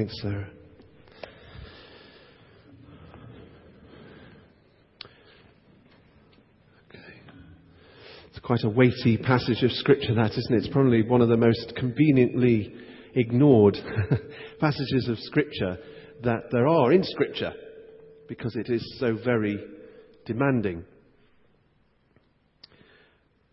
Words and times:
Thanks, 0.00 0.22
Sarah. 0.22 0.48
Okay. 6.88 6.98
It's 8.30 8.38
quite 8.38 8.64
a 8.64 8.70
weighty 8.70 9.18
passage 9.18 9.62
of 9.62 9.70
Scripture, 9.72 10.14
that, 10.14 10.30
isn't 10.30 10.54
it? 10.54 10.56
It's 10.56 10.68
probably 10.68 11.02
one 11.02 11.20
of 11.20 11.28
the 11.28 11.36
most 11.36 11.74
conveniently 11.76 12.72
ignored 13.14 13.76
passages 14.58 15.06
of 15.10 15.18
Scripture 15.18 15.76
that 16.22 16.44
there 16.50 16.66
are 16.66 16.92
in 16.94 17.04
Scripture 17.04 17.52
because 18.26 18.56
it 18.56 18.70
is 18.70 18.96
so 18.98 19.18
very 19.22 19.62
demanding. 20.24 20.82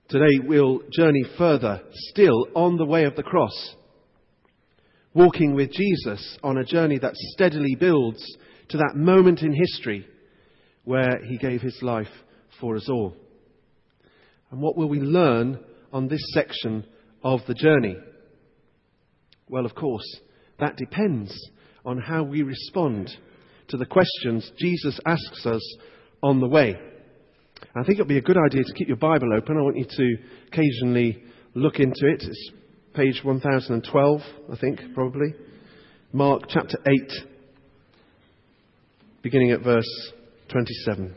Today 0.07 0.39
we'll 0.45 0.79
journey 0.93 1.25
further 1.37 1.81
still 1.91 2.47
on 2.55 2.77
the 2.77 2.85
way 2.85 3.03
of 3.03 3.17
the 3.17 3.23
cross, 3.23 3.75
walking 5.17 5.55
with 5.55 5.71
Jesus 5.71 6.37
on 6.43 6.59
a 6.59 6.63
journey 6.63 6.99
that 6.99 7.15
steadily 7.15 7.75
builds 7.75 8.23
to 8.69 8.77
that 8.77 8.95
moment 8.95 9.41
in 9.41 9.51
history 9.51 10.05
where 10.83 11.19
he 11.25 11.37
gave 11.37 11.59
his 11.59 11.79
life 11.81 12.07
for 12.61 12.75
us 12.75 12.87
all. 12.87 13.15
And 14.51 14.61
what 14.61 14.77
will 14.77 14.87
we 14.87 14.99
learn 14.99 15.59
on 15.91 16.07
this 16.07 16.21
section 16.33 16.85
of 17.23 17.39
the 17.47 17.55
journey? 17.55 17.97
Well, 19.49 19.65
of 19.65 19.73
course, 19.73 20.05
that 20.59 20.77
depends 20.77 21.35
on 21.83 21.97
how 21.97 22.21
we 22.21 22.43
respond 22.43 23.09
to 23.69 23.77
the 23.77 23.85
questions 23.87 24.51
Jesus 24.59 24.99
asks 25.03 25.47
us 25.47 25.77
on 26.21 26.39
the 26.39 26.47
way. 26.47 26.75
I 27.75 27.83
think 27.83 27.97
it 27.97 28.01
would 28.03 28.07
be 28.07 28.19
a 28.19 28.21
good 28.21 28.37
idea 28.37 28.63
to 28.63 28.73
keep 28.73 28.87
your 28.87 28.97
Bible 28.97 29.33
open. 29.33 29.57
I 29.57 29.61
want 29.61 29.77
you 29.77 29.87
to 29.89 30.15
occasionally 30.47 31.23
look 31.55 31.79
into 31.79 32.05
it. 32.05 32.21
It's 32.21 32.51
page 32.97 33.21
1012, 33.23 34.21
I 34.51 34.57
think, 34.57 34.79
probably. 34.95 35.35
Mark 36.11 36.45
chapter 36.49 36.79
8, 36.87 37.11
beginning 39.21 39.51
at 39.51 39.61
verse 39.61 39.85
27. 40.51 41.15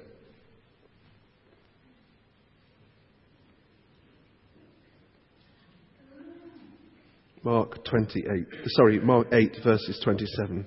Mark 7.42 7.82
28, 7.86 8.26
sorry, 8.66 9.00
Mark 9.00 9.28
8, 9.32 9.56
verses 9.64 9.98
27 10.04 10.66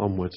onwards. 0.00 0.34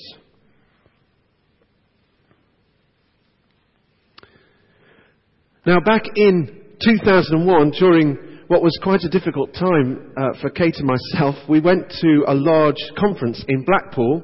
Now, 5.66 5.80
back 5.80 6.04
in 6.16 6.62
2001, 6.84 7.72
during 7.80 8.33
what 8.54 8.62
was 8.62 8.78
quite 8.84 9.02
a 9.02 9.10
difficult 9.10 9.52
time 9.56 10.14
uh, 10.16 10.40
for 10.40 10.52
Kate 10.52 10.76
and 10.78 10.86
myself, 10.86 11.34
we 11.50 11.60
went 11.60 11.90
to 12.02 12.24
a 12.28 12.36
large 12.36 12.78
conference 12.96 13.44
in 13.48 13.66
Blackpool. 13.66 14.22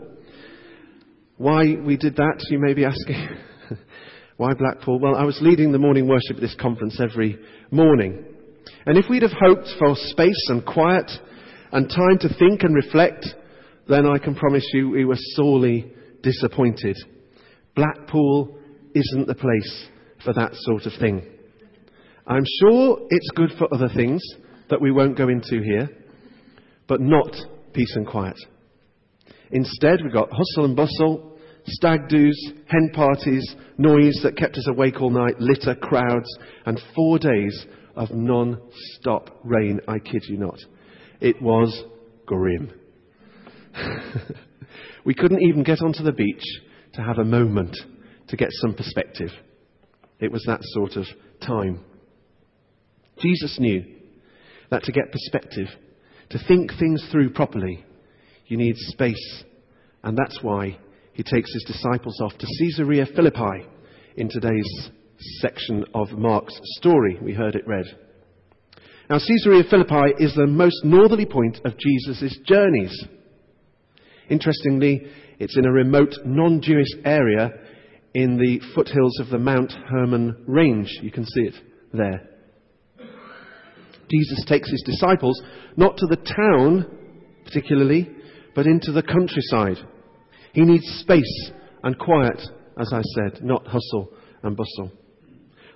Why 1.38 1.74
we 1.84 1.98
did 1.98 2.18
that, 2.18 2.46
you 2.52 2.60
may 2.60 2.76
be 2.76 2.86
asking. 2.86 3.28
Why 4.38 4.54
Blackpool? 4.54 5.00
Well, 5.00 5.16
I 5.16 5.24
was 5.24 5.40
leading 5.42 5.72
the 5.72 5.80
morning 5.80 6.08
worship 6.08 6.36
at 6.36 6.42
this 6.42 6.56
conference 6.62 7.02
every 7.02 7.40
morning. 7.72 8.24
And 8.86 9.00
if 9.00 9.06
we'd 9.10 9.24
have 9.24 9.32
hoped 9.32 9.68
for 9.80 9.96
space 9.96 10.46
and 10.50 10.64
quiet 10.64 11.10
and 11.72 11.90
time 11.90 12.20
to 12.20 12.30
think 12.38 12.62
and 12.62 12.76
reflect, 12.76 13.26
then 13.88 14.06
I 14.06 14.20
can 14.20 14.36
promise 14.36 14.66
you 14.74 14.92
we 14.92 15.06
were 15.06 15.18
sorely 15.34 15.92
disappointed. 16.22 16.98
Blackpool 17.76 18.60
isn't 18.94 19.26
the 19.26 19.34
place 19.34 19.88
for 20.24 20.34
that 20.34 20.52
sort 20.54 20.86
of 20.86 20.92
thing. 21.00 21.26
I'm 22.30 22.46
sure 22.62 23.00
it's 23.10 23.32
good 23.34 23.52
for 23.58 23.74
other 23.74 23.90
things 23.90 24.22
that 24.70 24.80
we 24.80 24.92
won't 24.92 25.18
go 25.18 25.30
into 25.30 25.64
here, 25.64 25.90
but 26.88 27.02
not 27.02 27.36
peace 27.74 27.96
and 27.96 28.06
quiet. 28.06 28.38
Instead, 29.50 30.04
we 30.04 30.12
got 30.12 30.30
hustle 30.32 30.66
and 30.66 30.76
bustle, 30.76 31.40
stag 31.66 32.08
do's, 32.08 32.40
hen 32.68 32.92
parties, 32.94 33.56
noise 33.80 34.20
that 34.22 34.38
kept 34.38 34.58
us 34.58 34.68
awake 34.68 35.02
all 35.02 35.10
night, 35.10 35.40
litter, 35.40 35.74
crowds, 35.74 36.30
and 36.68 36.80
four 36.96 37.18
days 37.18 37.66
of 37.96 38.12
non-stop 38.12 39.40
rain. 39.44 39.80
I 39.88 39.98
kid 39.98 40.24
you 40.28 40.38
not. 40.38 40.60
It 41.20 41.42
was 41.42 41.84
grim. 42.28 42.72
we 45.04 45.16
couldn't 45.16 45.42
even 45.42 45.64
get 45.64 45.82
onto 45.82 46.04
the 46.04 46.12
beach 46.12 46.44
to 46.94 47.02
have 47.02 47.18
a 47.18 47.26
moment 47.26 47.76
to 48.28 48.38
get 48.38 48.50
some 48.52 48.76
perspective. 48.76 49.32
It 50.20 50.32
was 50.32 50.44
that 50.46 50.60
sort 50.62 50.96
of 50.96 51.06
time. 51.42 51.84
Jesus 53.20 53.58
knew 53.60 53.84
that 54.70 54.84
to 54.84 54.92
get 54.92 55.12
perspective, 55.12 55.68
to 56.30 56.40
think 56.48 56.72
things 56.78 57.06
through 57.12 57.32
properly, 57.32 57.84
you 58.46 58.58
need 58.58 58.76
space. 58.78 59.44
And 60.04 60.18
that's 60.18 60.40
why 60.42 60.78
he 61.14 61.24
takes 61.24 61.54
his 61.54 61.66
disciples 61.66 62.20
off 62.22 62.38
to 62.38 62.48
Caesarea 62.60 63.06
Philippi 63.16 63.68
in 64.16 64.30
today's 64.30 64.90
section 65.40 65.86
of 65.94 66.12
Mark's 66.12 66.58
story. 66.78 67.18
We 67.22 67.34
heard 67.34 67.56
it 67.56 67.68
read. 67.68 67.86
Now, 69.10 69.18
Caesarea 69.18 69.64
Philippi 69.70 70.24
is 70.24 70.36
the 70.36 70.48
most 70.48 70.86
northerly 70.86 71.26
point 71.26 71.60
of 71.66 71.74
Jesus' 71.78 72.38
journeys. 72.46 72.96
Interestingly, 74.30 75.08
it's 75.40 75.58
in 75.58 75.66
a 75.66 75.72
remote 75.72 76.14
non 76.26 76.62
Jewish 76.62 76.94
area 77.04 77.52
in 78.14 78.38
the 78.38 78.60
foothills 78.76 79.20
of 79.20 79.30
the 79.30 79.40
Mount 79.40 79.72
Hermon 79.72 80.44
range. 80.48 81.00
You 81.02 81.12
can 81.12 81.26
see 81.26 81.42
it 81.42 81.56
there. 81.92 82.29
Jesus 84.10 84.44
takes 84.46 84.70
his 84.70 84.84
disciples 84.86 85.42
not 85.78 85.98
to 85.98 86.08
the 86.08 86.18
town 86.18 86.86
particularly, 87.46 88.10
but 88.56 88.68
into 88.68 88.92
the 88.92 89.04
countryside. 89.04 89.78
He 90.54 90.62
needs 90.62 90.86
space 91.00 91.52
and 91.84 91.98
quiet, 91.98 92.40
as 92.80 92.92
I 92.94 93.02
said, 93.16 93.44
not 93.44 93.66
hustle 93.66 94.10
and 94.44 94.56
bustle. 94.56 94.92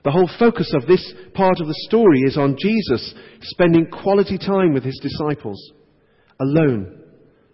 The 0.03 0.11
whole 0.11 0.29
focus 0.37 0.71
of 0.75 0.85
this 0.85 1.13
part 1.33 1.59
of 1.61 1.67
the 1.67 1.85
story 1.87 2.21
is 2.21 2.37
on 2.37 2.57
Jesus 2.59 3.13
spending 3.41 3.87
quality 3.87 4.37
time 4.37 4.73
with 4.73 4.83
his 4.83 4.99
disciples, 5.01 5.71
alone, 6.39 7.03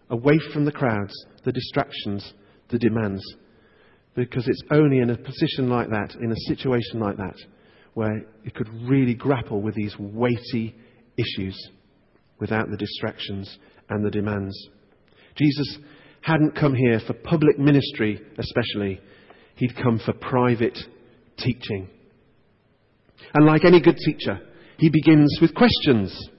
away 0.09 0.39
from 0.51 0.65
the 0.65 0.71
crowds, 0.71 1.13
the 1.45 1.51
distractions, 1.51 2.33
the 2.69 2.79
demands. 2.79 3.23
Because 4.15 4.47
it's 4.47 4.63
only 4.71 4.99
in 4.99 5.11
a 5.11 5.17
position 5.17 5.69
like 5.69 5.89
that, 5.89 6.15
in 6.19 6.31
a 6.31 6.47
situation 6.47 6.99
like 6.99 7.17
that, 7.17 7.35
where 7.93 8.25
he 8.43 8.51
could 8.51 8.69
really 8.83 9.13
grapple 9.13 9.61
with 9.61 9.75
these 9.75 9.95
weighty 9.99 10.75
issues 11.17 11.69
without 12.39 12.69
the 12.69 12.77
distractions 12.77 13.57
and 13.89 14.05
the 14.05 14.11
demands. 14.11 14.55
Jesus 15.35 15.77
hadn't 16.21 16.55
come 16.55 16.75
here 16.75 16.99
for 17.05 17.13
public 17.13 17.57
ministry, 17.57 18.21
especially. 18.37 18.99
He'd 19.55 19.75
come 19.75 19.99
for 20.03 20.13
private 20.13 20.77
teaching. 21.37 21.89
And 23.33 23.45
like 23.45 23.65
any 23.65 23.81
good 23.81 23.97
teacher, 23.97 24.39
he 24.77 24.89
begins 24.89 25.37
with 25.41 25.53
questions. 25.53 26.29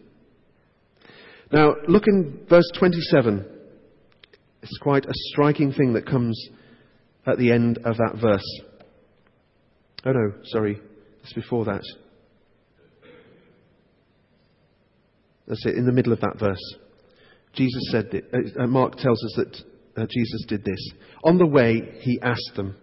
Now, 1.52 1.74
look 1.88 2.04
in 2.06 2.46
verse 2.48 2.70
27. 2.78 3.44
It's 4.62 4.78
quite 4.78 5.04
a 5.04 5.12
striking 5.32 5.72
thing 5.72 5.94
that 5.94 6.06
comes 6.06 6.38
at 7.26 7.38
the 7.38 7.52
end 7.52 7.78
of 7.84 7.96
that 7.96 8.16
verse. 8.20 8.60
Oh 10.04 10.12
no, 10.12 10.32
sorry, 10.44 10.80
it's 11.22 11.32
before 11.32 11.64
that. 11.66 11.82
That's 15.46 15.66
it, 15.66 15.76
in 15.76 15.86
the 15.86 15.92
middle 15.92 16.12
of 16.12 16.20
that 16.20 16.38
verse. 16.38 16.62
Jesus 17.54 17.90
said, 17.90 18.10
that, 18.12 18.24
uh, 18.32 18.62
uh, 18.62 18.66
Mark 18.66 18.96
tells 18.96 19.22
us 19.24 19.34
that 19.36 20.02
uh, 20.02 20.06
Jesus 20.08 20.44
did 20.46 20.64
this. 20.64 20.92
On 21.24 21.38
the 21.38 21.46
way, 21.46 21.82
he 22.00 22.20
asked 22.22 22.52
them. 22.54 22.76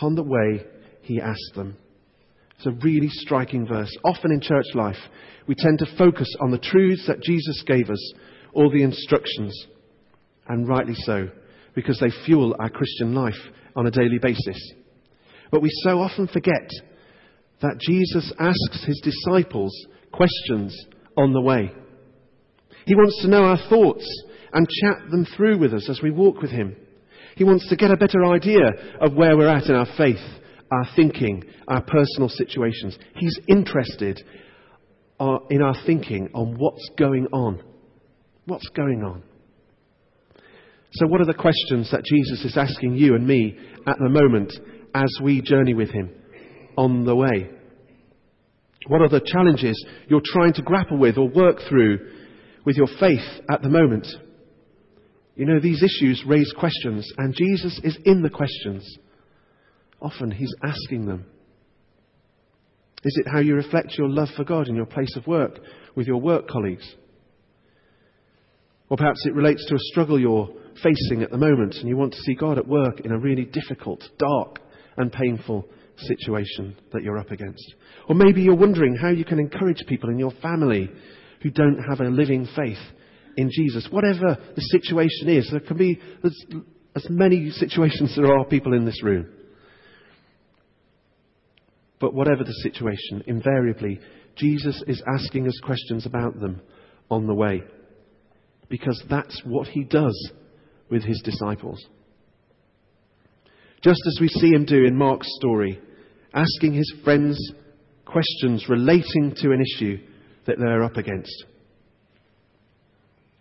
On 0.00 0.14
the 0.14 0.22
way, 0.22 0.66
he 1.02 1.20
asked 1.20 1.54
them. 1.54 1.76
It's 2.56 2.66
a 2.66 2.72
really 2.84 3.08
striking 3.08 3.66
verse. 3.66 3.90
Often 4.04 4.32
in 4.32 4.40
church 4.40 4.66
life, 4.74 4.98
we 5.46 5.54
tend 5.54 5.78
to 5.78 5.96
focus 5.96 6.28
on 6.40 6.50
the 6.50 6.58
truths 6.58 7.06
that 7.06 7.22
Jesus 7.22 7.62
gave 7.66 7.90
us, 7.90 8.12
all 8.52 8.70
the 8.70 8.82
instructions, 8.82 9.66
and 10.48 10.68
rightly 10.68 10.94
so, 10.94 11.28
because 11.74 11.98
they 11.98 12.10
fuel 12.26 12.54
our 12.58 12.70
Christian 12.70 13.14
life 13.14 13.32
on 13.74 13.86
a 13.86 13.90
daily 13.90 14.18
basis. 14.20 14.72
But 15.50 15.62
we 15.62 15.70
so 15.82 16.00
often 16.00 16.28
forget 16.28 16.68
that 17.64 17.80
Jesus 17.80 18.30
asks 18.38 18.84
his 18.84 19.00
disciples 19.02 19.72
questions 20.12 20.78
on 21.16 21.32
the 21.32 21.40
way. 21.40 21.72
He 22.84 22.94
wants 22.94 23.22
to 23.22 23.28
know 23.28 23.44
our 23.44 23.58
thoughts 23.70 24.06
and 24.52 24.68
chat 24.82 25.10
them 25.10 25.26
through 25.34 25.58
with 25.58 25.72
us 25.72 25.88
as 25.88 26.02
we 26.02 26.10
walk 26.10 26.42
with 26.42 26.50
him. 26.50 26.76
He 27.36 27.44
wants 27.44 27.66
to 27.70 27.76
get 27.76 27.90
a 27.90 27.96
better 27.96 28.22
idea 28.26 28.66
of 29.00 29.14
where 29.14 29.34
we're 29.34 29.48
at 29.48 29.64
in 29.64 29.74
our 29.74 29.88
faith, 29.96 30.20
our 30.70 30.86
thinking, 30.94 31.42
our 31.66 31.80
personal 31.80 32.28
situations. 32.28 32.98
He's 33.16 33.38
interested 33.48 34.22
uh, 35.18 35.38
in 35.48 35.62
our 35.62 35.74
thinking 35.86 36.28
on 36.34 36.56
what's 36.58 36.86
going 36.98 37.28
on. 37.32 37.62
What's 38.44 38.68
going 38.68 39.02
on? 39.02 39.22
So, 40.92 41.06
what 41.06 41.22
are 41.22 41.26
the 41.26 41.32
questions 41.32 41.90
that 41.92 42.04
Jesus 42.04 42.44
is 42.44 42.58
asking 42.58 42.96
you 42.96 43.14
and 43.14 43.26
me 43.26 43.58
at 43.86 43.96
the 43.98 44.10
moment 44.10 44.52
as 44.94 45.10
we 45.22 45.40
journey 45.40 45.72
with 45.72 45.90
him 45.90 46.10
on 46.76 47.04
the 47.04 47.16
way? 47.16 47.50
What 48.86 49.00
are 49.00 49.08
the 49.08 49.24
challenges 49.24 49.82
you're 50.08 50.20
trying 50.24 50.52
to 50.54 50.62
grapple 50.62 50.98
with 50.98 51.16
or 51.16 51.28
work 51.28 51.58
through 51.68 52.10
with 52.64 52.76
your 52.76 52.88
faith 53.00 53.26
at 53.50 53.62
the 53.62 53.68
moment? 53.68 54.06
You 55.36 55.46
know, 55.46 55.58
these 55.58 55.82
issues 55.82 56.22
raise 56.26 56.52
questions, 56.56 57.10
and 57.18 57.34
Jesus 57.34 57.80
is 57.82 57.98
in 58.04 58.22
the 58.22 58.30
questions. 58.30 58.98
Often 60.00 60.32
he's 60.32 60.54
asking 60.62 61.06
them. 61.06 61.26
Is 63.02 63.18
it 63.18 63.30
how 63.30 63.40
you 63.40 63.54
reflect 63.54 63.98
your 63.98 64.08
love 64.08 64.28
for 64.36 64.44
God 64.44 64.68
in 64.68 64.76
your 64.76 64.86
place 64.86 65.14
of 65.16 65.26
work 65.26 65.58
with 65.94 66.06
your 66.06 66.20
work 66.20 66.48
colleagues? 66.48 66.86
Or 68.88 68.96
perhaps 68.96 69.26
it 69.26 69.34
relates 69.34 69.64
to 69.66 69.74
a 69.74 69.78
struggle 69.78 70.20
you're 70.20 70.48
facing 70.82 71.22
at 71.22 71.30
the 71.30 71.38
moment 71.38 71.74
and 71.76 71.88
you 71.88 71.96
want 71.96 72.12
to 72.12 72.20
see 72.20 72.34
God 72.34 72.58
at 72.58 72.66
work 72.66 73.00
in 73.00 73.12
a 73.12 73.18
really 73.18 73.44
difficult, 73.44 74.02
dark, 74.18 74.60
and 74.96 75.12
painful 75.12 75.68
situation 75.98 76.76
that 76.92 77.02
you're 77.02 77.18
up 77.18 77.30
against. 77.30 77.74
Or 78.08 78.14
maybe 78.14 78.42
you're 78.42 78.54
wondering 78.54 78.96
how 78.96 79.10
you 79.10 79.24
can 79.24 79.38
encourage 79.38 79.82
people 79.86 80.10
in 80.10 80.18
your 80.18 80.32
family 80.42 80.90
who 81.42 81.50
don't 81.50 81.78
have 81.88 82.00
a 82.00 82.08
living 82.08 82.48
faith 82.56 82.78
in 83.36 83.50
Jesus. 83.52 83.88
Whatever 83.90 84.36
the 84.54 84.62
situation 84.62 85.28
is, 85.28 85.48
there 85.50 85.60
can 85.60 85.76
be 85.76 86.00
as, 86.94 87.06
many 87.10 87.50
situations 87.50 88.10
as 88.10 88.16
there 88.16 88.38
are 88.38 88.44
people 88.44 88.74
in 88.74 88.84
this 88.84 89.02
room. 89.02 89.26
But 92.00 92.14
whatever 92.14 92.44
the 92.44 92.52
situation, 92.52 93.22
invariably, 93.26 94.00
Jesus 94.36 94.82
is 94.86 95.02
asking 95.06 95.46
us 95.46 95.58
questions 95.62 96.06
about 96.06 96.40
them 96.40 96.60
on 97.10 97.26
the 97.26 97.34
way. 97.34 97.62
Because 98.68 99.02
that's 99.08 99.40
what 99.44 99.68
he 99.68 99.84
does 99.84 100.32
with 100.90 101.04
his 101.04 101.20
disciples. 101.24 101.84
Just 103.84 104.00
as 104.06 104.18
we 104.18 104.28
see 104.28 104.48
him 104.48 104.64
do 104.64 104.86
in 104.86 104.96
Mark's 104.96 105.28
story, 105.36 105.78
asking 106.32 106.72
his 106.72 106.90
friends 107.04 107.38
questions 108.06 108.64
relating 108.66 109.34
to 109.36 109.52
an 109.52 109.60
issue 109.60 109.98
that 110.46 110.56
they're 110.58 110.82
up 110.82 110.96
against. 110.96 111.44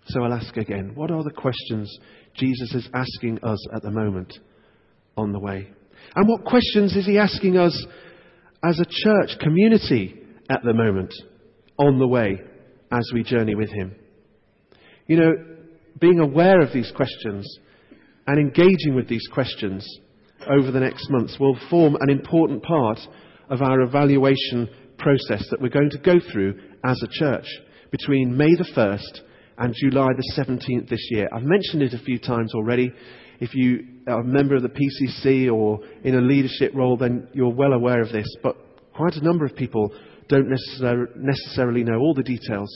So 0.08 0.22
I'll 0.22 0.34
ask 0.34 0.58
again 0.58 0.92
what 0.96 1.12
are 1.12 1.24
the 1.24 1.32
questions 1.32 1.98
Jesus 2.36 2.74
is 2.74 2.90
asking 2.94 3.40
us 3.42 3.66
at 3.74 3.84
the 3.84 3.92
moment 3.92 4.38
on 5.16 5.32
the 5.32 5.40
way? 5.40 5.70
And 6.14 6.28
what 6.28 6.44
questions 6.44 6.94
is 6.98 7.06
he 7.06 7.18
asking 7.18 7.58
us 7.58 7.86
as 8.66 8.82
a 8.82 8.86
church 8.86 9.40
community 9.40 10.20
at 10.50 10.60
the 10.66 10.74
moment 10.74 11.14
on 11.78 12.00
the 12.00 12.08
way 12.08 12.42
as 12.92 13.10
we 13.14 13.24
journey 13.24 13.56
with 13.56 13.70
him? 13.70 13.96
You 15.08 15.18
know, 15.18 15.32
being 16.02 16.20
aware 16.20 16.60
of 16.60 16.74
these 16.74 16.92
questions 16.94 17.48
and 18.28 18.38
engaging 18.38 18.94
with 18.94 19.08
these 19.08 19.28
questions 19.34 19.88
over 20.50 20.72
the 20.72 20.80
next 20.80 21.10
months 21.10 21.38
will 21.40 21.58
form 21.70 21.98
an 22.00 22.10
important 22.10 22.64
part 22.64 23.00
of 23.50 23.62
our 23.62 23.82
evaluation 23.82 24.70
process 24.98 25.46
that 25.50 25.62
we're 25.62 25.70
going 25.70 25.90
to 25.90 25.98
go 25.98 26.20
through 26.32 26.60
as 26.86 27.02
a 27.04 27.08
church 27.12 27.46
between 27.92 28.36
May 28.36 28.56
the 28.56 28.70
1st 28.76 29.22
and 29.58 29.76
July 29.76 30.10
the 30.16 30.34
17th 30.42 30.90
this 30.90 31.08
year. 31.12 31.30
I've 31.34 31.44
mentioned 31.44 31.82
it 31.82 31.94
a 31.94 32.04
few 32.04 32.20
times 32.20 32.54
already. 32.56 32.92
If 33.40 33.54
you 33.54 33.86
are 34.08 34.22
a 34.22 34.26
member 34.26 34.56
of 34.56 34.64
the 34.64 34.70
PCC 34.70 35.52
or 35.52 35.80
in 36.04 36.16
a 36.16 36.22
leadership 36.22 36.72
role, 36.74 36.98
then 36.98 37.28
you're 37.34 37.54
well 37.54 37.74
aware 37.74 38.02
of 38.02 38.12
this. 38.12 38.28
But 38.42 38.56
quite 38.96 39.16
a 39.16 39.24
number 39.24 39.46
of 39.46 39.56
people 39.56 39.94
don't 40.30 40.50
necessarily 40.50 41.84
know 41.84 42.00
all 42.00 42.14
the 42.14 42.24
details. 42.24 42.70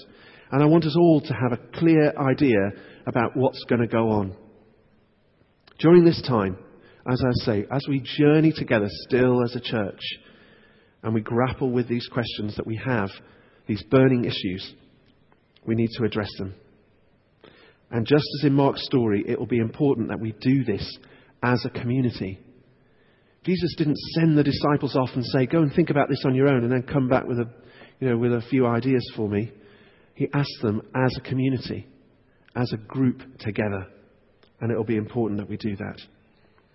And 0.51 0.61
I 0.61 0.65
want 0.65 0.85
us 0.85 0.95
all 0.97 1.21
to 1.21 1.33
have 1.33 1.53
a 1.53 1.77
clear 1.79 2.13
idea 2.17 2.71
about 3.05 3.31
what's 3.35 3.63
going 3.65 3.81
to 3.81 3.87
go 3.87 4.09
on. 4.09 4.35
During 5.79 6.05
this 6.05 6.21
time, 6.27 6.57
as 7.09 7.23
I 7.25 7.31
say, 7.45 7.65
as 7.71 7.85
we 7.87 8.01
journey 8.17 8.51
together 8.51 8.87
still 9.07 9.43
as 9.43 9.55
a 9.55 9.61
church 9.61 10.01
and 11.03 11.13
we 11.13 11.21
grapple 11.21 11.71
with 11.71 11.87
these 11.87 12.07
questions 12.07 12.55
that 12.57 12.67
we 12.67 12.79
have, 12.83 13.09
these 13.67 13.83
burning 13.83 14.25
issues, 14.25 14.73
we 15.65 15.75
need 15.75 15.89
to 15.97 16.03
address 16.03 16.29
them. 16.37 16.53
And 17.89 18.05
just 18.05 18.25
as 18.39 18.47
in 18.47 18.53
Mark's 18.53 18.85
story, 18.85 19.23
it 19.25 19.39
will 19.39 19.47
be 19.47 19.59
important 19.59 20.09
that 20.09 20.19
we 20.19 20.33
do 20.41 20.65
this 20.65 20.97
as 21.41 21.63
a 21.65 21.69
community. 21.69 22.39
Jesus 23.45 23.75
didn't 23.77 23.97
send 24.15 24.37
the 24.37 24.43
disciples 24.43 24.95
off 24.97 25.09
and 25.13 25.23
say, 25.23 25.45
Go 25.45 25.61
and 25.61 25.73
think 25.73 25.89
about 25.89 26.09
this 26.09 26.23
on 26.25 26.35
your 26.35 26.49
own 26.49 26.63
and 26.63 26.71
then 26.71 26.83
come 26.83 27.07
back 27.07 27.25
with 27.25 27.39
a, 27.39 27.49
you 27.99 28.09
know, 28.09 28.17
with 28.17 28.33
a 28.33 28.43
few 28.49 28.67
ideas 28.67 29.09
for 29.15 29.29
me. 29.29 29.51
He 30.15 30.27
asked 30.33 30.61
them 30.61 30.81
as 30.93 31.15
a 31.17 31.21
community, 31.21 31.87
as 32.55 32.73
a 32.73 32.77
group 32.77 33.21
together. 33.39 33.87
And 34.59 34.71
it 34.71 34.75
will 34.75 34.83
be 34.83 34.97
important 34.97 35.39
that 35.39 35.49
we 35.49 35.55
do 35.55 35.75
that. 35.77 36.01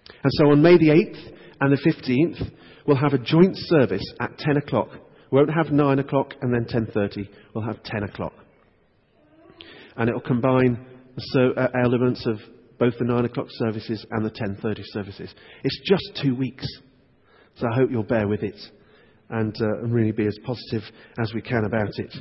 And 0.09 0.33
so 0.33 0.51
on 0.51 0.63
May 0.63 0.79
the 0.79 0.89
8th 0.89 1.33
and 1.61 1.73
the 1.73 1.81
15th, 1.81 2.51
we'll 2.87 2.97
have 2.97 3.13
a 3.13 3.19
joint 3.19 3.57
service 3.57 4.05
at 4.21 4.39
10 4.39 4.57
o'clock. 4.57 4.89
We 5.31 5.39
won't 5.39 5.51
have 5.55 5.73
9 5.73 5.99
o'clock 5.99 6.35
and 6.41 6.53
then 6.53 6.67
10.30. 6.67 7.29
We'll 7.55 7.65
have 7.65 7.83
10 7.83 8.03
o'clock. 8.05 8.35
And 9.97 10.09
it 10.09 10.13
will 10.13 10.21
combine 10.21 10.85
the 11.17 11.53
uh, 11.57 11.69
elements 11.85 12.27
of 12.27 12.39
both 12.79 12.95
the 12.99 13.05
9 13.05 13.25
o'clock 13.25 13.47
services 13.51 14.05
and 14.11 14.25
the 14.25 14.31
10.30 14.31 14.81
services. 14.87 15.35
It's 15.63 15.81
just 15.89 16.23
two 16.23 16.35
weeks. 16.35 16.67
So 17.57 17.67
I 17.71 17.75
hope 17.75 17.91
you'll 17.91 18.03
bear 18.03 18.27
with 18.27 18.43
it 18.43 18.59
and, 19.31 19.55
uh, 19.61 19.83
and 19.83 19.93
really 19.93 20.13
be 20.13 20.27
as 20.27 20.39
positive 20.45 20.83
as 21.21 21.33
we 21.35 21.43
can 21.43 21.65
about 21.65 21.99
it. 21.99 22.15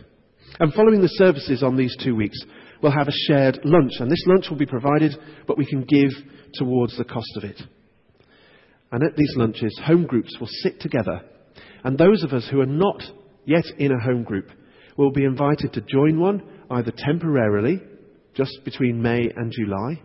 And 0.60 0.74
following 0.74 1.02
the 1.02 1.08
services 1.08 1.64
on 1.64 1.78
these 1.78 1.96
two 2.04 2.16
weeks, 2.16 2.40
we'll 2.82 2.92
have 2.92 3.08
a 3.08 3.28
shared 3.28 3.60
lunch. 3.64 3.94
And 4.00 4.10
this 4.10 4.24
lunch 4.26 4.46
will 4.50 4.58
be 4.58 4.66
provided, 4.66 5.14
but 5.48 5.58
we 5.58 5.66
can 5.66 5.82
give 5.82 6.12
towards 6.54 6.98
the 6.98 7.06
cost 7.06 7.32
of 7.38 7.44
it. 7.44 7.62
And 8.92 9.04
at 9.04 9.16
these 9.16 9.34
lunches, 9.36 9.80
home 9.86 10.06
groups 10.06 10.36
will 10.40 10.50
sit 10.50 10.82
together. 10.82 11.22
And 11.84 11.98
those 11.98 12.24
of 12.24 12.34
us 12.34 12.48
who 12.52 12.62
are 12.62 12.66
not 12.66 13.02
yet 13.46 13.66
in 13.78 13.92
a 13.92 14.04
home 14.04 14.24
group 14.24 14.50
will 14.98 15.12
be 15.12 15.24
invited 15.24 15.74
to 15.74 15.82
join 15.82 16.20
one, 16.20 16.44
either 16.70 16.92
temporarily, 16.96 17.82
just 18.36 18.52
between 18.66 19.02
May 19.02 19.30
and 19.36 19.52
July, 19.52 20.02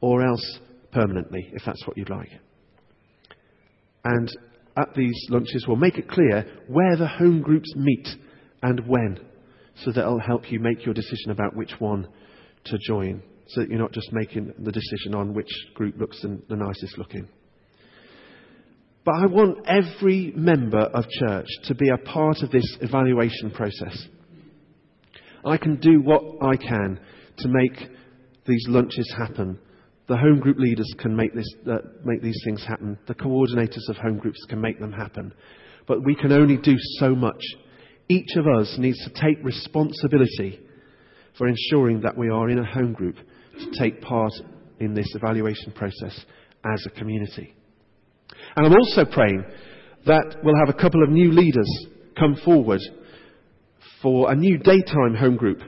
or 0.00 0.26
else 0.26 0.58
permanently, 0.92 1.50
if 1.52 1.62
that's 1.64 1.86
what 1.86 1.96
you'd 1.96 2.10
like. 2.10 2.30
And 4.04 4.30
at 4.76 4.94
these 4.94 5.18
lunches, 5.30 5.64
we'll 5.66 5.76
make 5.76 5.98
it 5.98 6.08
clear 6.08 6.46
where 6.68 6.96
the 6.96 7.08
home 7.08 7.42
groups 7.42 7.72
meet 7.76 8.08
and 8.62 8.86
when, 8.86 9.18
so 9.76 9.92
that 9.92 10.00
it'll 10.00 10.20
help 10.20 10.50
you 10.50 10.60
make 10.60 10.84
your 10.84 10.94
decision 10.94 11.30
about 11.30 11.56
which 11.56 11.72
one 11.78 12.08
to 12.64 12.78
join 12.78 13.22
so 13.48 13.60
that 13.60 13.70
you're 13.70 13.78
not 13.78 13.92
just 13.92 14.12
making 14.12 14.52
the 14.58 14.72
decision 14.72 15.14
on 15.14 15.34
which 15.34 15.50
group 15.74 15.98
looks 15.98 16.22
the 16.22 16.56
nicest 16.56 16.96
looking. 16.96 17.28
But 19.04 19.16
I 19.16 19.26
want 19.26 19.66
every 19.66 20.32
member 20.34 20.78
of 20.80 21.04
church 21.20 21.46
to 21.64 21.74
be 21.74 21.90
a 21.90 21.98
part 21.98 22.38
of 22.42 22.50
this 22.50 22.76
evaluation 22.80 23.50
process. 23.50 24.06
I 25.44 25.58
can 25.58 25.76
do 25.76 26.00
what 26.00 26.22
I 26.42 26.56
can 26.56 26.98
to 27.38 27.48
make 27.48 27.90
these 28.46 28.64
lunches 28.68 29.14
happen. 29.18 29.58
The 30.06 30.16
home 30.16 30.40
group 30.40 30.58
leaders 30.58 30.90
can 30.98 31.14
make, 31.14 31.34
this, 31.34 31.48
uh, 31.70 31.78
make 32.04 32.22
these 32.22 32.40
things 32.44 32.64
happen. 32.66 32.98
The 33.06 33.14
coordinators 33.14 33.88
of 33.88 33.96
home 33.96 34.18
groups 34.18 34.42
can 34.48 34.60
make 34.60 34.80
them 34.80 34.92
happen. 34.92 35.34
But 35.86 36.02
we 36.02 36.14
can 36.14 36.32
only 36.32 36.56
do 36.56 36.76
so 36.98 37.14
much. 37.14 37.42
Each 38.08 38.36
of 38.36 38.46
us 38.46 38.76
needs 38.78 38.98
to 39.04 39.10
take 39.10 39.42
responsibility 39.42 40.60
for 41.38 41.48
ensuring 41.48 42.02
that 42.02 42.16
we 42.16 42.28
are 42.28 42.50
in 42.50 42.58
a 42.58 42.64
home 42.64 42.92
group 42.92 43.16
to 43.16 43.70
take 43.78 44.02
part 44.02 44.32
in 44.78 44.94
this 44.94 45.10
evaluation 45.14 45.72
process 45.72 46.24
as 46.64 46.84
a 46.86 46.90
community. 46.90 47.54
And 48.56 48.66
I'm 48.66 48.72
also 48.72 49.04
praying 49.04 49.44
that 50.06 50.36
we'll 50.42 50.58
have 50.66 50.74
a 50.74 50.80
couple 50.80 51.02
of 51.02 51.08
new 51.08 51.32
leaders 51.32 51.68
come 52.18 52.36
forward 52.44 52.80
for 54.02 54.30
a 54.30 54.34
new 54.34 54.58
daytime 54.58 55.14
home 55.14 55.36
group 55.36 55.60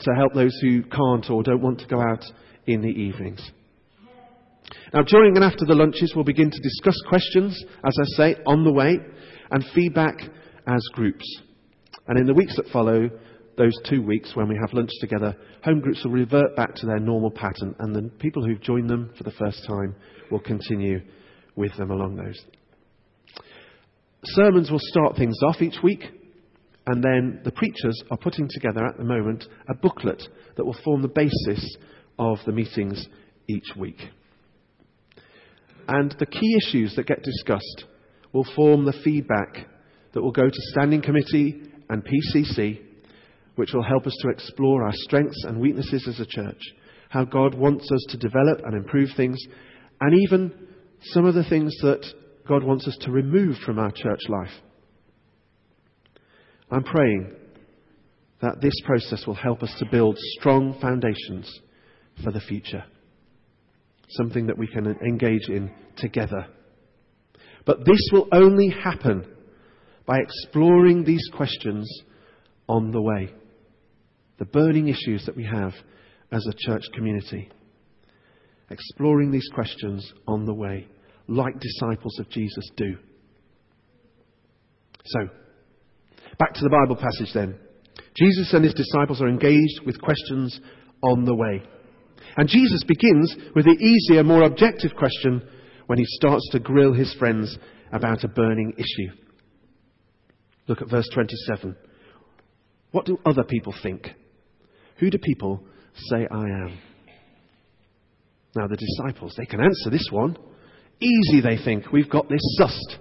to 0.00 0.10
help 0.16 0.32
those 0.34 0.56
who 0.60 0.82
can't 0.82 1.28
or 1.30 1.42
don't 1.42 1.62
want 1.62 1.80
to 1.80 1.86
go 1.86 2.00
out 2.00 2.24
in 2.66 2.80
the 2.80 2.88
evenings. 2.88 3.40
Now, 4.92 5.02
during 5.02 5.36
and 5.36 5.44
after 5.44 5.64
the 5.66 5.74
lunches, 5.74 6.12
we'll 6.14 6.24
begin 6.24 6.50
to 6.50 6.60
discuss 6.60 6.96
questions, 7.08 7.62
as 7.84 7.96
I 8.00 8.04
say, 8.16 8.36
on 8.46 8.64
the 8.64 8.72
way, 8.72 8.96
and 9.50 9.64
feedback 9.74 10.16
as 10.66 10.82
groups. 10.92 11.24
And 12.06 12.18
in 12.18 12.26
the 12.26 12.34
weeks 12.34 12.56
that 12.56 12.68
follow, 12.72 13.10
those 13.56 13.74
two 13.88 14.02
weeks 14.02 14.34
when 14.34 14.48
we 14.48 14.58
have 14.60 14.74
lunch 14.74 14.90
together, 15.00 15.36
home 15.62 15.80
groups 15.80 16.04
will 16.04 16.12
revert 16.12 16.56
back 16.56 16.74
to 16.76 16.86
their 16.86 16.98
normal 16.98 17.30
pattern, 17.30 17.74
and 17.78 17.94
the 17.94 18.10
people 18.18 18.44
who've 18.44 18.60
joined 18.60 18.90
them 18.90 19.12
for 19.16 19.24
the 19.24 19.30
first 19.32 19.64
time 19.66 19.94
will 20.30 20.40
continue 20.40 21.00
with 21.56 21.74
them 21.76 21.90
along 21.90 22.16
those. 22.16 22.44
Sermons 24.24 24.70
will 24.70 24.80
start 24.80 25.16
things 25.16 25.38
off 25.46 25.60
each 25.60 25.76
week, 25.82 26.02
and 26.86 27.02
then 27.02 27.40
the 27.44 27.52
preachers 27.52 28.02
are 28.10 28.16
putting 28.16 28.48
together 28.50 28.84
at 28.84 28.96
the 28.96 29.04
moment 29.04 29.44
a 29.68 29.74
booklet 29.74 30.22
that 30.56 30.64
will 30.64 30.76
form 30.84 31.02
the 31.02 31.08
basis 31.08 31.76
of 32.18 32.38
the 32.46 32.52
meetings 32.52 33.06
each 33.48 33.76
week. 33.76 34.00
And 35.86 36.14
the 36.18 36.26
key 36.26 36.56
issues 36.56 36.96
that 36.96 37.06
get 37.06 37.22
discussed 37.22 37.84
will 38.32 38.46
form 38.56 38.84
the 38.84 38.98
feedback 39.04 39.66
that 40.14 40.22
will 40.22 40.32
go 40.32 40.48
to 40.48 40.60
Standing 40.72 41.02
Committee 41.02 41.62
and 41.90 42.02
PCC 42.02 42.80
which 43.56 43.72
will 43.72 43.82
help 43.82 44.06
us 44.06 44.16
to 44.20 44.28
explore 44.28 44.84
our 44.84 44.92
strengths 44.92 45.44
and 45.44 45.60
weaknesses 45.60 46.06
as 46.08 46.20
a 46.20 46.26
church, 46.26 46.60
how 47.08 47.24
God 47.24 47.54
wants 47.54 47.90
us 47.90 48.04
to 48.10 48.18
develop 48.18 48.60
and 48.64 48.74
improve 48.74 49.10
things, 49.16 49.38
and 50.00 50.20
even 50.22 50.52
some 51.12 51.24
of 51.24 51.34
the 51.34 51.44
things 51.44 51.74
that 51.82 52.04
God 52.48 52.64
wants 52.64 52.88
us 52.88 52.96
to 53.02 53.12
remove 53.12 53.56
from 53.64 53.78
our 53.78 53.90
church 53.90 54.20
life. 54.28 54.50
I'm 56.70 56.82
praying 56.82 57.32
that 58.40 58.60
this 58.60 58.74
process 58.84 59.26
will 59.26 59.34
help 59.34 59.62
us 59.62 59.74
to 59.78 59.86
build 59.86 60.18
strong 60.38 60.78
foundations 60.80 61.60
for 62.22 62.32
the 62.32 62.40
future. 62.40 62.84
Something 64.08 64.46
that 64.48 64.58
we 64.58 64.66
can 64.66 64.86
engage 64.86 65.48
in 65.48 65.70
together. 65.96 66.46
But 67.64 67.86
this 67.86 68.00
will 68.12 68.28
only 68.32 68.68
happen 68.68 69.26
by 70.06 70.18
exploring 70.18 71.04
these 71.04 71.28
questions 71.34 71.88
on 72.68 72.90
the 72.90 73.00
way. 73.00 73.32
The 74.38 74.44
burning 74.44 74.88
issues 74.88 75.24
that 75.26 75.36
we 75.36 75.44
have 75.44 75.72
as 76.32 76.46
a 76.46 76.56
church 76.56 76.82
community. 76.94 77.48
Exploring 78.70 79.30
these 79.30 79.48
questions 79.54 80.12
on 80.26 80.44
the 80.44 80.54
way, 80.54 80.86
like 81.28 81.54
disciples 81.60 82.18
of 82.18 82.28
Jesus 82.30 82.68
do. 82.76 82.96
So, 85.04 85.28
back 86.38 86.54
to 86.54 86.62
the 86.62 86.70
Bible 86.70 86.96
passage 86.96 87.32
then. 87.34 87.56
Jesus 88.16 88.52
and 88.52 88.64
his 88.64 88.74
disciples 88.74 89.20
are 89.20 89.28
engaged 89.28 89.80
with 89.84 90.00
questions 90.00 90.58
on 91.02 91.24
the 91.24 91.34
way. 91.34 91.62
And 92.36 92.48
Jesus 92.48 92.82
begins 92.84 93.36
with 93.54 93.64
the 93.64 93.76
easier, 93.78 94.24
more 94.24 94.42
objective 94.42 94.94
question 94.96 95.42
when 95.86 95.98
he 95.98 96.04
starts 96.06 96.48
to 96.52 96.58
grill 96.58 96.94
his 96.94 97.14
friends 97.18 97.56
about 97.92 98.24
a 98.24 98.28
burning 98.28 98.72
issue. 98.76 99.23
Look 100.66 100.82
at 100.82 100.90
verse 100.90 101.08
27. 101.12 101.76
What 102.90 103.06
do 103.06 103.18
other 103.24 103.44
people 103.44 103.74
think? 103.82 104.08
Who 104.98 105.10
do 105.10 105.18
people 105.18 105.64
say 105.96 106.26
I 106.30 106.44
am? 106.44 106.78
Now, 108.56 108.68
the 108.68 108.76
disciples, 108.76 109.34
they 109.36 109.46
can 109.46 109.60
answer 109.60 109.90
this 109.90 110.08
one. 110.10 110.36
Easy, 111.00 111.40
they 111.40 111.58
think. 111.62 111.92
We've 111.92 112.08
got 112.08 112.28
this 112.28 112.58
sussed. 112.60 112.98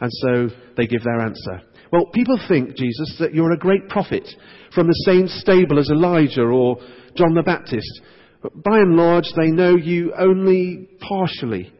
And 0.00 0.10
so 0.12 0.48
they 0.76 0.86
give 0.86 1.04
their 1.04 1.20
answer. 1.20 1.62
Well, 1.92 2.06
people 2.12 2.38
think, 2.48 2.76
Jesus, 2.76 3.16
that 3.20 3.34
you're 3.34 3.52
a 3.52 3.58
great 3.58 3.88
prophet 3.88 4.28
from 4.74 4.86
the 4.86 5.04
same 5.06 5.28
stable 5.28 5.78
as 5.78 5.90
Elijah 5.90 6.42
or 6.42 6.78
John 7.16 7.34
the 7.34 7.42
Baptist. 7.42 8.00
But 8.42 8.62
by 8.62 8.78
and 8.78 8.96
large, 8.96 9.32
they 9.36 9.50
know 9.50 9.76
you 9.76 10.12
only 10.18 10.88
partially. 11.00 11.72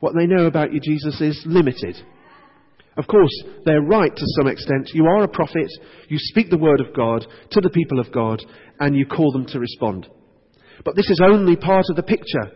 What 0.00 0.14
they 0.14 0.26
know 0.26 0.46
about 0.46 0.72
you, 0.72 0.80
Jesus, 0.80 1.20
is 1.20 1.42
limited. 1.46 1.96
Of 2.96 3.06
course, 3.08 3.32
they're 3.64 3.82
right 3.82 4.14
to 4.14 4.26
some 4.38 4.46
extent. 4.46 4.90
You 4.94 5.06
are 5.06 5.24
a 5.24 5.28
prophet, 5.28 5.68
you 6.08 6.18
speak 6.18 6.50
the 6.50 6.58
word 6.58 6.80
of 6.80 6.94
God 6.94 7.26
to 7.50 7.60
the 7.60 7.70
people 7.70 7.98
of 7.98 8.12
God, 8.12 8.40
and 8.78 8.96
you 8.96 9.06
call 9.06 9.32
them 9.32 9.46
to 9.46 9.58
respond. 9.58 10.08
But 10.84 10.94
this 10.96 11.10
is 11.10 11.20
only 11.22 11.56
part 11.56 11.86
of 11.90 11.96
the 11.96 12.02
picture. 12.02 12.52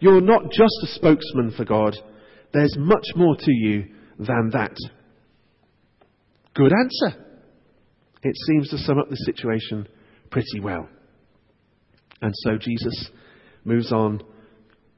You're 0.00 0.20
not 0.20 0.50
just 0.50 0.74
a 0.82 0.86
spokesman 0.86 1.52
for 1.56 1.64
God, 1.64 1.96
there's 2.52 2.76
much 2.78 3.06
more 3.16 3.36
to 3.36 3.50
you 3.50 3.86
than 4.18 4.50
that. 4.52 4.76
Good 6.54 6.72
answer. 6.72 7.18
It 8.22 8.36
seems 8.46 8.68
to 8.70 8.78
sum 8.78 8.98
up 8.98 9.08
the 9.08 9.16
situation 9.16 9.88
pretty 10.30 10.60
well. 10.60 10.88
And 12.20 12.32
so 12.44 12.56
Jesus 12.56 13.10
moves 13.64 13.92
on 13.92 14.22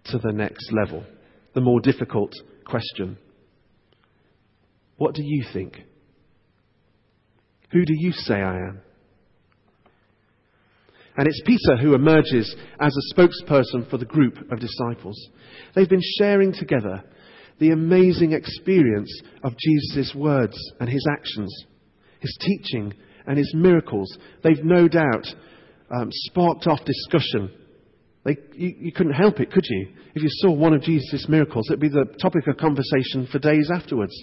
to 0.06 0.18
the 0.18 0.32
next 0.32 0.70
level, 0.72 1.04
the 1.54 1.60
more 1.60 1.80
difficult 1.80 2.32
question. 2.66 3.16
What 4.96 5.14
do 5.14 5.22
you 5.24 5.44
think? 5.52 5.76
Who 7.72 7.84
do 7.84 7.92
you 7.96 8.12
say 8.12 8.34
I 8.34 8.56
am? 8.56 8.80
And 11.16 11.28
it's 11.28 11.42
Peter 11.44 11.76
who 11.80 11.94
emerges 11.94 12.54
as 12.80 12.94
a 12.96 13.14
spokesperson 13.14 13.88
for 13.88 13.98
the 13.98 14.04
group 14.04 14.36
of 14.50 14.58
disciples. 14.60 15.16
They've 15.74 15.88
been 15.88 16.00
sharing 16.18 16.52
together 16.52 17.04
the 17.58 17.70
amazing 17.70 18.32
experience 18.32 19.12
of 19.44 19.54
Jesus' 19.56 20.14
words 20.14 20.56
and 20.80 20.88
his 20.88 21.06
actions, 21.10 21.52
his 22.20 22.36
teaching 22.40 22.94
and 23.26 23.38
his 23.38 23.52
miracles. 23.54 24.16
They've 24.42 24.64
no 24.64 24.88
doubt 24.88 25.26
um, 25.94 26.08
sparked 26.10 26.66
off 26.66 26.80
discussion. 26.84 27.50
They, 28.24 28.36
you, 28.54 28.74
you 28.78 28.92
couldn't 28.92 29.12
help 29.12 29.40
it, 29.40 29.52
could 29.52 29.66
you? 29.68 29.88
If 30.14 30.22
you 30.22 30.28
saw 30.30 30.52
one 30.52 30.72
of 30.72 30.82
Jesus' 30.82 31.26
miracles, 31.28 31.66
it'd 31.68 31.80
be 31.80 31.88
the 31.88 32.06
topic 32.20 32.46
of 32.46 32.56
conversation 32.56 33.28
for 33.30 33.38
days 33.38 33.70
afterwards. 33.72 34.14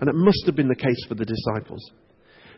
And 0.00 0.08
it 0.08 0.14
must 0.14 0.44
have 0.46 0.56
been 0.56 0.68
the 0.68 0.74
case 0.74 1.04
for 1.08 1.14
the 1.14 1.24
disciples. 1.24 1.82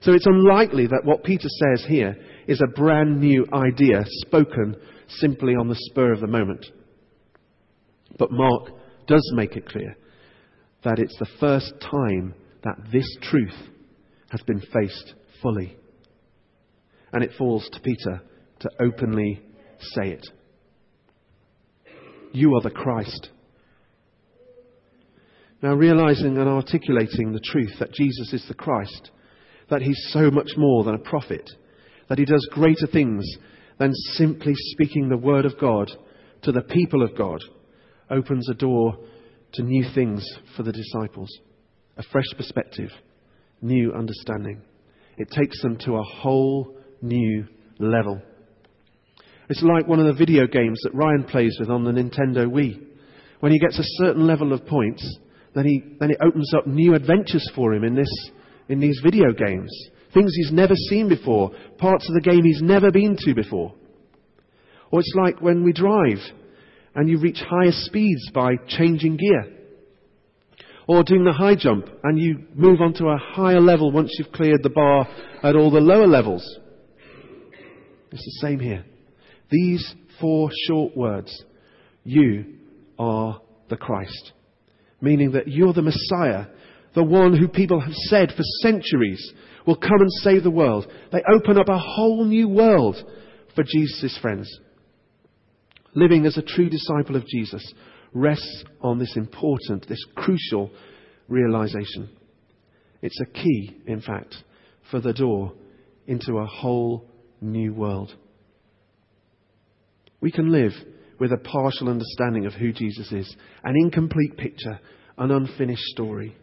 So 0.01 0.13
it's 0.13 0.27
unlikely 0.27 0.87
that 0.89 1.05
what 1.05 1.25
Peter 1.25 1.49
says 1.49 1.85
here 1.89 2.17
is 2.47 2.61
a 2.61 2.73
brand 2.73 3.21
new 3.21 3.47
idea 3.53 4.05
spoken 4.27 4.77
simply 5.09 5.55
on 5.55 5.69
the 5.69 5.77
spur 5.77 6.13
of 6.13 6.21
the 6.21 6.27
moment. 6.27 6.67
But 8.19 8.33
Mark 8.33 8.71
does 9.07 9.29
make 9.35 9.57
it 9.57 9.69
clear 9.69 9.97
that 10.85 10.99
it's 10.99 11.17
the 11.19 11.29
first 11.41 11.75
time 11.81 12.35
that 12.65 12.77
this 12.93 13.09
truth 13.23 13.57
has 14.31 14.43
been 14.43 14.61
faced 14.73 15.15
fully. 15.43 15.77
And 17.13 17.23
it 17.23 17.33
falls 17.39 17.69
to 17.73 17.81
Peter 17.81 18.21
to 18.61 18.71
openly 18.81 19.41
say 19.95 20.11
it. 20.11 20.29
You 22.33 22.55
are 22.57 22.63
the 22.63 22.71
Christ. 22.71 23.31
Now, 25.63 25.75
realizing 25.75 26.39
and 26.39 26.49
articulating 26.49 27.33
the 27.33 27.41
truth 27.41 27.73
that 27.81 27.93
Jesus 27.93 28.33
is 28.33 28.45
the 28.47 28.55
Christ, 28.55 29.11
that 29.71 29.83
he's 29.83 30.09
so 30.11 30.31
much 30.31 30.51
more 30.57 30.85
than 30.85 30.95
a 30.95 30.99
prophet, 30.99 31.51
that 32.09 32.19
he 32.19 32.25
does 32.25 32.47
greater 32.53 32.87
things 32.87 33.25
than 33.79 33.93
simply 33.93 34.53
speaking 34.55 35.09
the 35.09 35.17
word 35.17 35.45
of 35.45 35.59
God 35.59 35.91
to 36.43 36.53
the 36.53 36.63
people 36.63 37.03
of 37.03 37.17
God, 37.17 37.41
opens 38.11 38.49
a 38.49 38.55
door 38.55 38.97
to 39.55 39.63
new 39.63 39.85
things 39.95 40.25
for 40.57 40.63
the 40.63 40.73
disciples, 40.73 41.29
a 41.97 42.03
fresh 42.05 42.29
perspective, 42.37 42.91
new 43.61 43.93
understanding. 43.93 44.63
It 45.17 45.31
takes 45.31 45.61
them 45.63 45.77
to 45.79 45.97
a 45.97 46.03
whole 46.03 46.79
new 47.03 47.47
level. 47.79 48.21
It's 49.49 49.63
like 49.63 49.89
one 49.89 49.99
of 49.99 50.07
the 50.07 50.13
video 50.13 50.47
games 50.47 50.81
that 50.83 50.95
Ryan 50.95 51.25
plays 51.25 51.57
with 51.59 51.71
on 51.71 51.85
the 51.85 51.93
Nintendo 51.93 52.47
Wii. 52.47 52.85
When 53.41 53.53
he 53.53 53.59
gets 53.59 53.79
a 53.79 54.05
certain 54.05 54.27
level 54.27 54.53
of 54.53 54.67
points, 54.67 55.19
then, 55.55 55.65
he, 55.65 55.83
then 55.99 56.11
it 56.11 56.19
opens 56.21 56.53
up 56.55 56.67
new 56.67 56.95
adventures 56.95 57.51
for 57.55 57.73
him 57.73 57.85
in, 57.85 57.95
this, 57.95 58.31
in 58.69 58.81
these 58.81 59.01
video 59.03 59.33
games. 59.33 59.71
Things 60.13 60.35
he's 60.35 60.53
never 60.53 60.75
seen 60.75 61.09
before, 61.09 61.53
parts 61.79 62.09
of 62.09 62.15
the 62.15 62.21
game 62.21 62.45
he's 62.45 62.63
never 62.63 62.91
been 62.91 63.17
to 63.21 63.35
before. 63.35 63.75
Or 64.91 65.01
it's 65.01 65.15
like 65.17 65.41
when 65.41 65.65
we 65.65 65.73
drive 65.73 66.19
and 66.95 67.09
you 67.09 67.19
reach 67.19 67.39
higher 67.39 67.73
speeds 67.73 68.31
by 68.33 68.53
changing 68.67 69.17
gear. 69.17 69.55
Or 70.87 71.05
doing 71.05 71.25
the 71.25 71.33
high 71.33 71.55
jump 71.55 71.87
and 72.03 72.19
you 72.19 72.47
move 72.55 72.81
on 72.81 72.95
to 72.95 73.07
a 73.07 73.19
higher 73.19 73.61
level 73.61 73.93
once 73.93 74.15
you've 74.19 74.33
cleared 74.33 74.63
the 74.63 74.71
bar 74.71 75.07
at 75.43 75.55
all 75.55 75.71
the 75.71 75.81
lower 75.81 76.07
levels. 76.07 76.43
It's 78.11 78.25
the 78.25 78.47
same 78.47 78.59
here. 78.59 78.85
These 79.51 79.95
four 80.21 80.51
short 80.67 80.97
words, 80.97 81.45
you 82.05 82.59
are 82.99 83.41
the 83.69 83.77
Christ. 83.77 84.33
Meaning 85.01 85.33
that 85.33 85.49
you're 85.49 85.73
the 85.73 85.83
Messiah, 85.83 86.47
the 86.95 87.05
one 87.05 87.37
who 87.37 87.49
people 87.49 87.81
have 87.81 87.95
said 87.95 88.31
for 88.37 88.43
centuries 88.63 89.33
will 89.67 89.77
come 89.77 90.01
and 90.01 90.13
save 90.23 90.43
the 90.43 90.51
world. 90.51 90.91
They 91.13 91.23
open 91.33 91.59
up 91.59 91.69
a 91.69 91.79
whole 91.79 92.25
new 92.25 92.49
world 92.49 92.97
for 93.55 93.63
Jesus' 93.63 94.19
friends. 94.21 94.49
Living 95.95 96.27
as 96.27 96.37
a 96.37 96.43
true 96.43 96.69
disciple 96.69 97.17
of 97.17 97.27
Jesus 97.27 97.73
rests 98.13 98.65
on 98.81 98.99
this 98.99 99.17
important, 99.17 99.89
this 99.89 100.05
crucial 100.17 100.71
realization. 101.29 102.09
It's 103.03 103.21
a 103.21 103.27
key, 103.27 103.77
in 103.87 104.01
fact, 104.01 104.35
for 104.91 105.01
the 105.01 105.13
door 105.13 105.53
into 106.07 106.39
a 106.39 106.47
whole 106.47 107.09
new 107.41 107.75
world. 107.75 108.15
We 110.21 110.33
can 110.33 110.51
live 110.51 110.73
with 111.19 111.33
a 111.33 111.39
partial 111.39 111.89
understanding 111.89 112.47
of 112.47 112.55
who 112.55 112.73
Jesus 112.73 113.11
is, 113.13 113.37
an 113.65 113.75
incomplete 113.77 114.37
picture, 114.37 114.79
an 115.17 115.31
unfinished 115.31 115.85
story. 115.87 116.37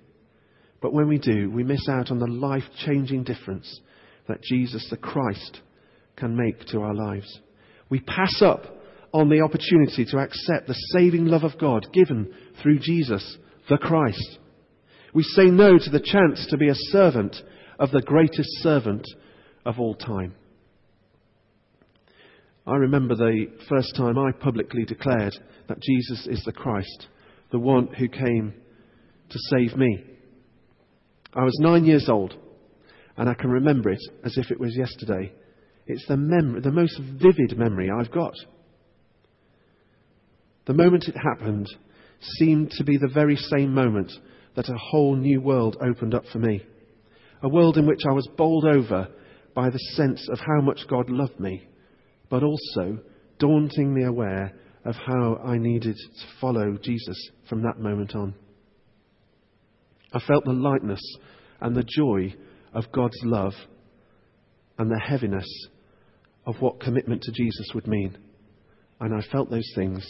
But 0.82 0.94
when 0.94 1.08
we 1.08 1.18
do, 1.18 1.50
we 1.50 1.64
miss 1.64 1.88
out 1.90 2.12
on 2.12 2.20
the 2.20 2.28
life 2.28 2.64
changing 2.86 3.24
difference 3.24 3.80
that 4.28 4.44
Jesus 4.44 4.88
the 4.90 4.98
Christ 4.98 5.62
can 6.16 6.36
make 6.36 6.66
to 6.68 6.82
our 6.82 6.94
lives. 6.94 7.40
We 7.90 8.00
pass 8.02 8.42
up 8.42 8.64
on 9.14 9.30
the 9.30 9.42
opportunity 9.42 10.06
to 10.06 10.18
accept 10.18 10.68
the 10.68 10.80
saving 10.94 11.26
love 11.26 11.44
of 11.44 11.58
God 11.58 11.88
given 11.94 12.34
through 12.62 12.80
Jesus 12.80 13.38
the 13.70 13.78
Christ. 13.78 14.40
We 15.14 15.24
say 15.24 15.46
no 15.46 15.78
to 15.78 15.90
the 15.90 16.02
chance 16.02 16.46
to 16.50 16.58
be 16.58 16.68
a 16.68 16.76
servant 16.76 17.36
of 17.80 17.92
the 17.92 18.02
greatest 18.02 18.50
servant 18.62 19.08
of 19.66 19.80
all 19.80 19.96
time. 19.96 20.36
I 22.68 22.78
remember 22.78 23.16
the 23.16 23.46
first 23.70 23.96
time 23.96 24.18
I 24.18 24.32
publicly 24.32 24.86
declared 24.86 25.36
that 25.68 25.82
Jesus 25.82 26.26
is 26.26 26.44
the 26.46 26.52
Christ, 26.52 27.08
the 27.52 27.60
one 27.60 27.88
who 27.94 28.08
came 28.08 28.54
to 29.30 29.40
save 29.52 29.78
me. 29.78 30.04
I 31.36 31.44
was 31.44 31.56
nine 31.60 31.86
years 31.86 32.10
old, 32.10 32.36
and 33.18 33.30
I 33.30 33.36
can 33.36 33.52
remember 33.52 33.92
it 33.92 34.02
as 34.24 34.36
if 34.38 34.50
it 34.50 34.60
was 34.60 34.76
yesterday. 34.76 35.32
It's 35.86 36.08
the, 36.08 36.18
mem- 36.18 36.62
the 36.64 36.72
most 36.72 37.00
vivid 37.00 37.56
memory 37.56 37.92
I've 37.92 38.12
got. 38.12 38.34
The 40.66 40.74
moment 40.74 41.08
it 41.08 41.16
happened 41.16 41.68
seemed 42.40 42.72
to 42.72 42.84
be 42.84 42.98
the 42.98 43.14
very 43.14 43.36
same 43.36 43.76
moment 43.76 44.12
that 44.56 44.70
a 44.70 44.78
whole 44.90 45.16
new 45.16 45.40
world 45.40 45.78
opened 45.88 46.16
up 46.16 46.24
for 46.32 46.40
me. 46.40 46.64
A 47.44 47.50
world 47.50 47.78
in 47.78 47.86
which 47.86 48.02
I 48.10 48.14
was 48.14 48.28
bowled 48.36 48.66
over 48.66 49.08
by 49.54 49.70
the 49.70 49.78
sense 49.94 50.28
of 50.32 50.40
how 50.40 50.62
much 50.62 50.88
God 50.90 51.12
loved 51.12 51.40
me 51.40 51.68
but 52.30 52.44
also 52.44 53.00
dauntingly 53.40 54.04
aware 54.04 54.54
of 54.84 54.96
how 54.96 55.42
I 55.44 55.58
needed 55.58 55.96
to 55.96 56.26
follow 56.40 56.78
Jesus 56.82 57.18
from 57.50 57.64
that 57.64 57.80
moment 57.80 58.16
on. 58.16 58.36
I 60.14 60.20
felt 60.20 60.46
the 60.46 60.54
lightness 60.54 61.02
and 61.60 61.76
the 61.76 61.84
joy 61.84 62.34
of 62.74 62.92
God's 62.92 63.18
love 63.24 63.54
and 64.78 64.90
the 64.90 65.02
heaviness 65.04 65.48
of 66.46 66.56
what 66.60 66.80
commitment 66.80 67.22
to 67.24 67.32
Jesus 67.32 67.72
would 67.74 67.88
mean. 67.88 68.18
And 69.00 69.14
I 69.14 69.22
felt 69.32 69.50
those 69.50 69.72
things 69.76 70.06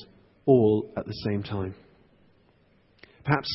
all 0.45 0.91
at 0.97 1.06
the 1.06 1.21
same 1.25 1.43
time. 1.43 1.75
Perhaps 3.23 3.49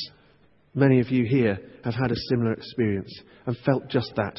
many 0.75 1.01
of 1.01 1.11
you 1.11 1.25
here 1.25 1.59
have 1.85 1.94
had 1.94 2.11
a 2.11 2.20
similar 2.31 2.53
experience 2.53 3.12
and 3.46 3.57
felt 3.59 3.88
just 3.88 4.12
that 4.16 4.37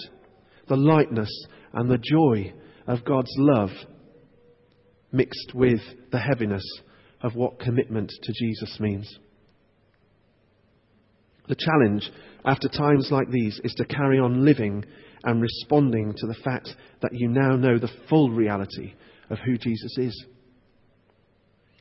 the 0.68 0.76
lightness 0.76 1.30
and 1.74 1.90
the 1.90 1.98
joy 1.98 2.54
of 2.88 3.06
God's 3.06 3.34
love 3.38 3.70
mixed 5.12 5.54
with 5.54 5.82
the 6.12 6.20
heaviness 6.20 6.64
of 7.22 7.36
what 7.36 7.60
commitment 7.60 8.12
to 8.24 8.34
Jesus 8.34 8.80
means. 8.80 9.20
The 11.48 11.56
challenge 11.56 12.10
after 12.46 12.70
times 12.70 13.10
like 13.12 13.30
these 13.30 13.60
is 13.64 13.74
to 13.74 13.86
carry 13.86 14.20
on 14.20 14.46
living 14.46 14.86
and 15.24 15.42
responding 15.42 16.14
to 16.18 16.28
the 16.28 16.38
fact 16.44 16.70
that 17.02 17.14
you 17.14 17.28
now 17.28 17.56
know 17.56 17.78
the 17.78 17.92
full 18.10 18.32
reality 18.32 18.94
of 19.30 19.38
who 19.46 19.58
Jesus 19.58 19.98
is. 19.98 20.26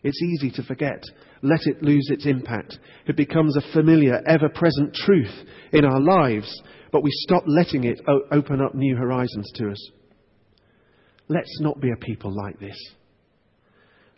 It's 0.03 0.23
easy 0.23 0.51
to 0.53 0.63
forget, 0.63 1.03
let 1.43 1.67
it 1.67 1.83
lose 1.83 2.09
its 2.11 2.27
impact. 2.27 2.79
It 3.07 3.17
becomes 3.17 3.57
a 3.57 3.73
familiar, 3.73 4.21
ever 4.27 4.49
present 4.49 4.95
truth 4.95 5.35
in 5.73 5.85
our 5.85 6.01
lives, 6.01 6.63
but 6.91 7.03
we 7.03 7.11
stop 7.13 7.45
letting 7.47 7.85
it 7.85 8.01
open 8.33 8.61
up 8.61 8.75
new 8.75 8.97
horizons 8.97 9.51
to 9.57 9.71
us. 9.71 9.91
Let's 11.29 11.61
not 11.61 11.81
be 11.81 11.91
a 11.93 11.97
people 11.97 12.35
like 12.35 12.59
this. 12.59 12.77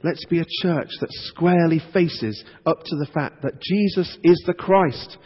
Let's 0.05 0.25
be 0.27 0.41
a 0.41 0.47
church 0.63 0.91
that 1.01 1.13
squarely 1.27 1.81
faces 1.93 2.43
up 2.67 2.79
to 2.85 2.97
the 2.97 3.11
fact 3.15 3.43
that 3.43 3.61
Jesus 3.61 4.19
is 4.25 4.43
the 4.47 4.55
Christ 4.55 5.17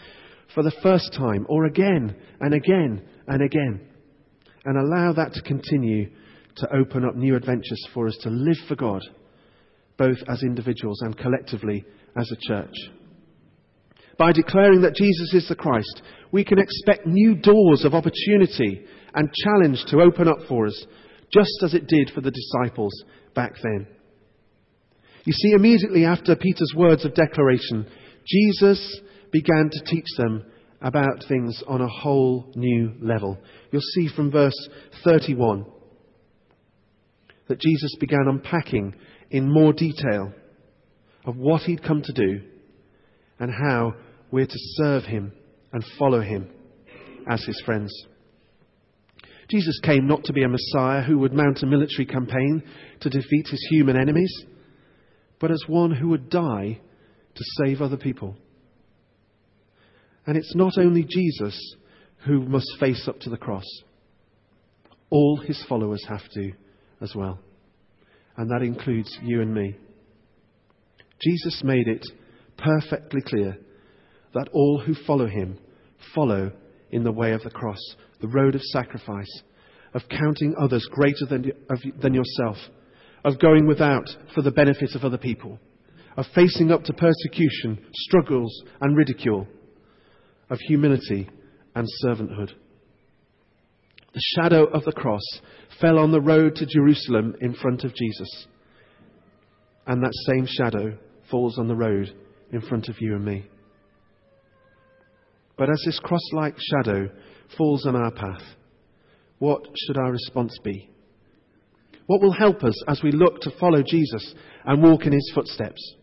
for 0.54 0.62
the 0.62 0.76
first 0.82 1.12
time, 1.14 1.46
or 1.48 1.64
again 1.64 2.14
and 2.40 2.54
again 2.54 3.02
and 3.26 3.42
again, 3.42 3.80
and 4.64 4.78
allow 4.78 5.12
that 5.12 5.32
to 5.34 5.42
continue 5.42 6.10
to 6.56 6.74
open 6.74 7.04
up 7.04 7.14
new 7.14 7.36
adventures 7.36 7.86
for 7.92 8.06
us 8.06 8.16
to 8.22 8.30
live 8.30 8.56
for 8.68 8.76
God, 8.76 9.02
both 9.98 10.18
as 10.28 10.42
individuals 10.42 11.00
and 11.02 11.16
collectively 11.16 11.84
as 12.16 12.30
a 12.30 12.48
church. 12.48 12.74
By 14.18 14.32
declaring 14.32 14.80
that 14.82 14.94
Jesus 14.94 15.34
is 15.34 15.48
the 15.48 15.54
Christ, 15.54 16.02
we 16.32 16.44
can 16.44 16.58
expect 16.58 17.06
new 17.06 17.34
doors 17.34 17.84
of 17.84 17.94
opportunity 17.94 18.86
and 19.14 19.32
challenge 19.44 19.84
to 19.88 20.00
open 20.00 20.28
up 20.28 20.38
for 20.48 20.66
us, 20.66 20.86
just 21.32 21.62
as 21.62 21.74
it 21.74 21.86
did 21.86 22.10
for 22.14 22.20
the 22.20 22.30
disciples 22.30 22.92
back 23.34 23.54
then. 23.62 23.86
You 25.26 25.32
see, 25.32 25.50
immediately 25.50 26.04
after 26.04 26.36
Peter's 26.36 26.72
words 26.76 27.04
of 27.04 27.14
declaration, 27.14 27.84
Jesus 28.24 29.00
began 29.32 29.68
to 29.72 29.84
teach 29.84 30.06
them 30.16 30.44
about 30.80 31.24
things 31.28 31.64
on 31.66 31.80
a 31.80 31.88
whole 31.88 32.52
new 32.54 32.94
level. 33.02 33.36
You'll 33.72 33.82
see 33.82 34.08
from 34.14 34.30
verse 34.30 34.68
31 35.02 35.66
that 37.48 37.58
Jesus 37.58 37.96
began 37.98 38.28
unpacking 38.28 38.94
in 39.28 39.52
more 39.52 39.72
detail 39.72 40.32
of 41.24 41.36
what 41.36 41.62
he'd 41.62 41.82
come 41.82 42.02
to 42.02 42.12
do 42.12 42.42
and 43.40 43.50
how 43.50 43.94
we're 44.30 44.46
to 44.46 44.58
serve 44.76 45.02
him 45.02 45.32
and 45.72 45.84
follow 45.98 46.20
him 46.20 46.48
as 47.28 47.44
his 47.44 47.60
friends. 47.66 47.92
Jesus 49.50 49.80
came 49.82 50.06
not 50.06 50.22
to 50.24 50.32
be 50.32 50.44
a 50.44 50.48
Messiah 50.48 51.02
who 51.02 51.18
would 51.18 51.32
mount 51.32 51.64
a 51.64 51.66
military 51.66 52.06
campaign 52.06 52.62
to 53.00 53.10
defeat 53.10 53.48
his 53.48 53.66
human 53.72 53.96
enemies 53.96 54.32
but 55.40 55.50
as 55.50 55.62
one 55.66 55.90
who 55.90 56.08
would 56.08 56.30
die 56.30 56.80
to 57.34 57.44
save 57.58 57.80
other 57.80 57.96
people. 57.96 58.36
And 60.26 60.36
it's 60.36 60.54
not 60.54 60.78
only 60.78 61.04
Jesus 61.04 61.76
who 62.26 62.40
must 62.42 62.68
face 62.80 63.06
up 63.06 63.20
to 63.20 63.30
the 63.30 63.36
cross, 63.36 63.66
all 65.10 65.36
his 65.36 65.62
followers 65.68 66.04
have 66.08 66.28
to 66.34 66.52
as 67.00 67.14
well. 67.14 67.38
And 68.36 68.50
that 68.50 68.62
includes 68.62 69.16
you 69.22 69.40
and 69.40 69.54
me. 69.54 69.76
Jesus 71.20 71.62
made 71.64 71.88
it 71.88 72.06
perfectly 72.58 73.22
clear 73.22 73.58
that 74.34 74.48
all 74.52 74.82
who 74.84 74.94
follow 75.06 75.26
him 75.26 75.58
follow 76.14 76.52
in 76.90 77.04
the 77.04 77.12
way 77.12 77.32
of 77.32 77.42
the 77.42 77.50
cross, 77.50 77.78
the 78.20 78.28
road 78.28 78.54
of 78.54 78.62
sacrifice, 78.62 79.42
of 79.94 80.02
counting 80.10 80.54
others 80.60 80.86
greater 80.90 81.26
than, 81.28 81.52
than 82.00 82.14
yourself 82.14 82.56
of 83.26 83.40
going 83.40 83.66
without 83.66 84.08
for 84.34 84.40
the 84.40 84.52
benefit 84.52 84.94
of 84.94 85.04
other 85.04 85.18
people, 85.18 85.58
of 86.16 86.24
facing 86.32 86.70
up 86.70 86.84
to 86.84 86.92
persecution, 86.92 87.84
struggles, 87.92 88.62
and 88.80 88.96
ridicule, 88.96 89.48
of 90.48 90.60
humility 90.60 91.28
and 91.74 91.88
servanthood. 92.04 92.52
The 94.14 94.22
shadow 94.36 94.64
of 94.66 94.84
the 94.84 94.92
cross 94.92 95.24
fell 95.80 95.98
on 95.98 96.12
the 96.12 96.20
road 96.20 96.54
to 96.54 96.66
Jerusalem 96.66 97.34
in 97.40 97.52
front 97.54 97.82
of 97.82 97.96
Jesus. 97.96 98.46
And 99.88 100.02
that 100.02 100.14
same 100.28 100.46
shadow 100.46 100.96
falls 101.28 101.58
on 101.58 101.66
the 101.66 101.74
road 101.74 102.14
in 102.52 102.60
front 102.60 102.88
of 102.88 102.94
you 103.00 103.16
and 103.16 103.24
me. 103.24 103.44
But 105.58 105.68
as 105.68 105.82
this 105.84 105.98
cross 105.98 106.22
like 106.32 106.54
shadow 106.58 107.10
falls 107.58 107.86
on 107.86 107.96
our 107.96 108.12
path, 108.12 108.42
what 109.40 109.62
should 109.74 109.98
our 109.98 110.12
response 110.12 110.56
be? 110.62 110.90
What 112.06 112.22
will 112.22 112.32
help 112.32 112.62
us 112.62 112.80
as 112.88 113.02
we 113.02 113.10
look 113.12 113.40
to 113.40 113.58
follow 113.58 113.82
Jesus 113.82 114.34
and 114.64 114.82
walk 114.82 115.06
in 115.06 115.12
his 115.12 115.30
footsteps? 115.34 115.94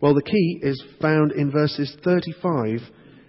Well, 0.00 0.14
the 0.14 0.22
key 0.22 0.60
is 0.62 0.82
found 1.00 1.32
in 1.32 1.50
verses 1.50 1.96
35 2.04 2.80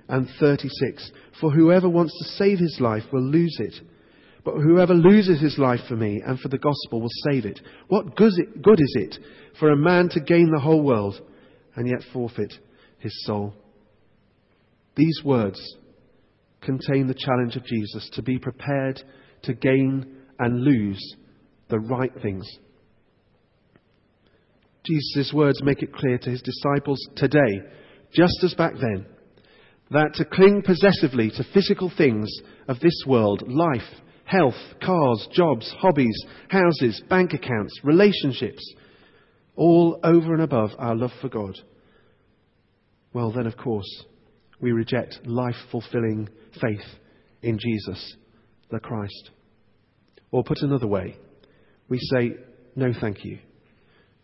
and 0.10 0.28
36. 0.40 1.12
For 1.40 1.52
whoever 1.52 1.88
wants 1.88 2.14
to 2.18 2.30
save 2.36 2.60
his 2.60 2.78
life 2.82 3.04
will 3.12 3.24
lose 3.24 3.56
it. 3.60 3.74
But 4.44 4.56
whoever 4.56 4.94
loses 4.94 5.42
his 5.42 5.58
life 5.58 5.82
for 5.88 5.96
me 5.96 6.22
and 6.26 6.40
for 6.40 6.50
the 6.50 6.58
gospel 6.58 7.02
will 7.02 7.10
save 7.30 7.46
it. 7.46 7.60
What 7.88 8.16
good 8.16 8.32
is 8.32 8.96
it 8.96 9.18
for 9.60 9.72
a 9.72 9.78
man 9.78 10.10
to 10.10 10.20
gain 10.20 10.52
the 10.52 10.62
whole 10.62 10.82
world 10.82 11.20
and 11.76 11.88
yet 11.88 12.00
forfeit 12.14 12.54
his 13.00 13.14
soul? 13.26 13.54
These 14.96 15.22
words 15.24 15.60
contain 16.62 17.08
the 17.08 17.14
challenge 17.14 17.56
of 17.56 17.66
Jesus 17.66 18.10
to 18.14 18.22
be 18.22 18.40
prepared 18.40 19.02
to 19.44 19.54
gain 19.54 20.18
and 20.40 20.62
lose 20.64 21.16
the 21.70 21.80
right 21.80 22.12
things. 22.22 22.48
Jesus' 24.86 25.34
words 25.34 25.62
make 25.64 25.84
it 25.84 25.94
clear 25.94 26.18
to 26.18 26.30
his 26.30 26.42
disciples 26.42 27.00
today, 27.16 27.62
just 28.14 28.42
as 28.44 28.54
back 28.54 28.74
then, 28.74 29.06
that 29.92 30.14
to 30.16 30.26
cling 30.26 30.62
possessively 30.66 31.30
to 31.32 31.44
physical 31.54 31.92
things 31.98 32.30
of 32.68 32.80
this 32.80 33.04
world, 33.06 33.44
life, 33.48 33.82
health, 34.24 34.56
cars, 34.84 35.28
jobs, 35.34 35.74
hobbies, 35.80 36.18
houses, 36.50 37.02
bank 37.10 37.34
accounts, 37.34 37.80
relationships, 37.84 38.64
all 39.56 40.00
over 40.04 40.34
and 40.34 40.42
above 40.42 40.72
our 40.78 40.96
love 40.96 41.12
for 41.22 41.30
God, 41.30 41.56
well, 43.14 43.32
then, 43.32 43.48
of 43.48 43.58
course, 43.58 44.06
we 44.62 44.72
reject 44.72 45.26
life 45.26 45.56
fulfilling 45.72 46.30
faith 46.62 46.86
in 47.42 47.58
Jesus, 47.58 48.16
the 48.70 48.80
Christ. 48.80 49.32
Or 50.32 50.44
put 50.44 50.60
another 50.62 50.88
way, 50.88 51.18
we 51.90 52.00
say 52.00 52.36
no 52.76 52.92
thank 53.00 53.24
you 53.24 53.40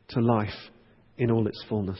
to 0.10 0.20
life 0.20 0.50
in 1.18 1.32
all 1.32 1.48
its 1.48 1.64
fullness. 1.70 2.00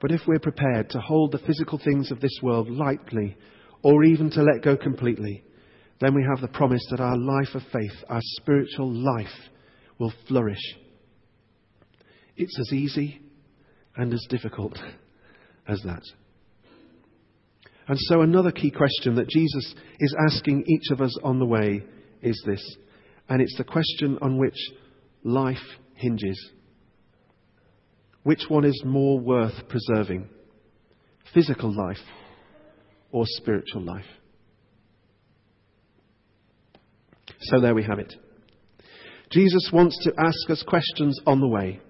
But 0.00 0.12
if 0.12 0.20
we're 0.26 0.38
prepared 0.38 0.90
to 0.90 1.00
hold 1.00 1.32
the 1.32 1.38
physical 1.38 1.78
things 1.82 2.10
of 2.10 2.20
this 2.20 2.38
world 2.42 2.70
lightly, 2.70 3.36
or 3.82 4.04
even 4.04 4.30
to 4.30 4.42
let 4.42 4.62
go 4.62 4.76
completely, 4.76 5.44
then 6.00 6.14
we 6.14 6.24
have 6.28 6.40
the 6.40 6.56
promise 6.56 6.84
that 6.90 7.00
our 7.00 7.16
life 7.16 7.54
of 7.54 7.62
faith, 7.72 8.04
our 8.08 8.20
spiritual 8.22 8.92
life, 8.92 9.26
will 9.98 10.12
flourish. 10.28 10.76
It's 12.36 12.58
as 12.60 12.72
easy 12.72 13.20
and 13.96 14.12
as 14.12 14.24
difficult 14.28 14.78
as 15.68 15.80
that. 15.82 16.02
And 17.88 17.98
so, 17.98 18.20
another 18.20 18.52
key 18.52 18.70
question 18.70 19.16
that 19.16 19.28
Jesus 19.28 19.74
is 19.98 20.14
asking 20.26 20.64
each 20.68 20.90
of 20.92 21.00
us 21.00 21.16
on 21.24 21.38
the 21.38 21.46
way 21.46 21.82
is 22.22 22.40
this 22.46 22.62
and 23.28 23.42
it's 23.42 23.56
the 23.56 23.64
question 23.64 24.18
on 24.22 24.38
which 24.38 24.58
life 25.22 25.56
hinges. 25.94 26.50
Which 28.22 28.44
one 28.48 28.64
is 28.64 28.82
more 28.84 29.18
worth 29.18 29.68
preserving? 29.68 30.28
Physical 31.34 31.74
life 31.74 31.98
or 33.10 33.24
spiritual 33.26 33.82
life? 33.82 34.04
So 37.40 37.60
there 37.60 37.74
we 37.74 37.84
have 37.84 37.98
it. 37.98 38.14
Jesus 39.30 39.70
wants 39.72 39.98
to 40.04 40.12
ask 40.18 40.50
us 40.50 40.64
questions 40.66 41.20
on 41.26 41.40
the 41.40 41.48
way. 41.48 41.80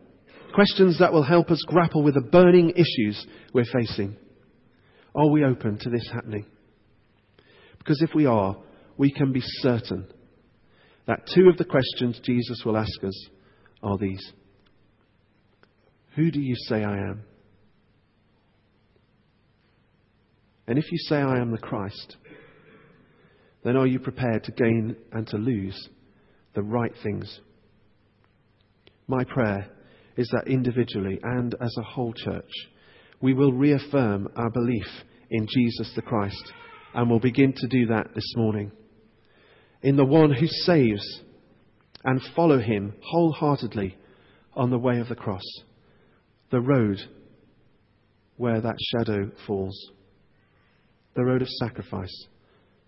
Questions 0.55 0.99
that 0.99 1.13
will 1.13 1.23
help 1.23 1.51
us 1.51 1.63
grapple 1.67 2.03
with 2.03 2.15
the 2.15 2.21
burning 2.21 2.71
issues 2.71 3.27
we're 3.53 3.65
facing. 3.65 4.17
Are 5.15 5.29
we 5.29 5.45
open 5.45 5.79
to 5.79 5.91
this 5.91 6.09
happening? 6.13 6.47
Because 7.79 8.03
if 8.03 8.15
we 8.15 8.27
are, 8.27 8.57
we 8.97 9.13
can 9.13 9.33
be 9.33 9.41
certain 9.43 10.09
that 11.09 11.27
two 11.35 11.49
of 11.49 11.57
the 11.57 11.65
questions 11.65 12.21
Jesus 12.23 12.63
will 12.65 12.77
ask 12.77 13.03
us 13.03 13.29
are 13.83 13.99
these 13.99 14.33
Who 16.15 16.31
do 16.31 16.41
you 16.41 16.55
say 16.69 16.85
I 16.85 16.99
am? 16.99 17.25
And 20.69 20.79
if 20.79 20.93
you 20.93 20.99
say 20.99 21.17
I 21.17 21.39
am 21.39 21.51
the 21.51 21.59
Christ, 21.59 22.17
then 23.65 23.77
are 23.77 23.87
you 23.87 23.99
prepared 23.99 24.45
to 24.45 24.53
gain 24.53 24.97
and 25.13 25.27
to 25.29 25.39
lose 25.39 25.89
the 26.55 26.63
right 26.63 26.93
things? 27.03 27.41
My 29.07 29.25
prayer 29.25 29.71
is 30.19 30.29
that 30.33 30.49
individually 30.49 31.19
and 31.23 31.55
as 31.55 31.75
a 31.79 31.83
whole 31.83 32.13
church, 32.13 32.51
we 33.23 33.33
will 33.33 33.53
reaffirm 33.53 34.29
our 34.37 34.51
belief 34.51 34.87
in 35.31 35.47
Jesus 35.49 35.91
the 35.97 36.03
Christ 36.03 36.53
and 36.95 37.09
we'll 37.09 37.19
begin 37.19 37.55
to 37.57 37.67
do 37.67 37.87
that 37.87 38.15
this 38.15 38.35
morning. 38.37 38.71
In 39.83 39.97
the 39.97 40.05
one 40.05 40.33
who 40.33 40.47
saves 40.47 41.21
and 42.05 42.21
follow 42.35 42.59
him 42.59 42.95
wholeheartedly 43.03 43.97
on 44.55 44.71
the 44.71 44.79
way 44.79 44.99
of 44.99 45.09
the 45.09 45.15
cross, 45.15 45.45
the 46.51 46.61
road 46.61 46.99
where 48.37 48.61
that 48.61 48.77
shadow 48.93 49.31
falls, 49.47 49.77
the 51.15 51.25
road 51.25 51.43
of 51.43 51.49
sacrifice, 51.49 52.27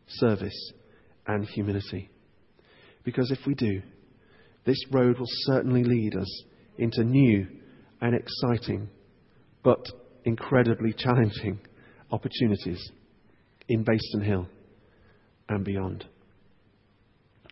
service, 0.08 0.72
and 1.26 1.44
humility. 1.44 2.10
Because 3.04 3.30
if 3.30 3.46
we 3.46 3.54
do, 3.54 3.82
this 4.64 4.82
road 4.90 5.18
will 5.18 5.26
certainly 5.46 5.84
lead 5.84 6.16
us 6.16 6.44
into 6.78 7.04
new 7.04 7.46
and 8.00 8.14
exciting, 8.14 8.88
but 9.62 9.86
incredibly 10.24 10.92
challenging 10.92 11.60
opportunities 12.10 12.90
in 13.68 13.84
Bayston 13.84 14.24
Hill 14.24 14.48
and 15.48 15.64
beyond. 15.64 16.06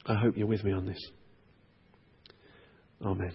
I 0.08 0.14
hope 0.14 0.36
you're 0.36 0.46
with 0.46 0.64
me 0.64 0.72
on 0.72 0.86
this. 0.86 1.10
Amen. 3.04 3.32